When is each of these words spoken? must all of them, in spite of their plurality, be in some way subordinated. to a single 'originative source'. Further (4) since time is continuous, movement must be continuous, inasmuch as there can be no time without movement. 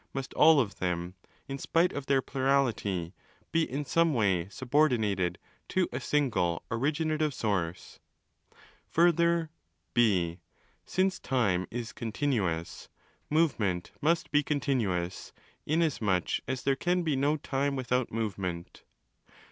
must 0.15 0.33
all 0.33 0.59
of 0.59 0.79
them, 0.79 1.13
in 1.47 1.59
spite 1.59 1.93
of 1.93 2.07
their 2.07 2.23
plurality, 2.23 3.13
be 3.51 3.61
in 3.71 3.85
some 3.85 4.15
way 4.15 4.47
subordinated. 4.49 5.37
to 5.69 5.87
a 5.91 5.99
single 5.99 6.63
'originative 6.71 7.35
source'. 7.35 7.99
Further 8.87 9.51
(4) 9.93 10.37
since 10.87 11.19
time 11.19 11.67
is 11.69 11.93
continuous, 11.93 12.89
movement 13.29 13.91
must 14.01 14.31
be 14.31 14.41
continuous, 14.41 15.33
inasmuch 15.67 16.39
as 16.47 16.63
there 16.63 16.75
can 16.75 17.03
be 17.03 17.15
no 17.15 17.37
time 17.37 17.75
without 17.75 18.11
movement. 18.11 18.81